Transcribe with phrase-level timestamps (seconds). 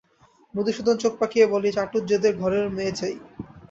[0.53, 3.13] মধুসূদন চোখ পাকিয়ে বলে, ঐ চাটুজ্যেদের ঘরের মেয়ে চাই।